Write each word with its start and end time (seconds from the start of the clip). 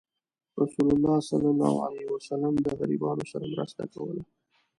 رسول 0.61 0.89
الله 0.93 1.19
صلى 1.19 1.49
الله 1.53 1.73
عليه 1.85 2.05
وسلم 2.15 2.53
د 2.65 2.67
غریبانو 2.79 3.23
سره 3.31 3.45
مرسته 3.53 3.83
کوله. 3.93 4.23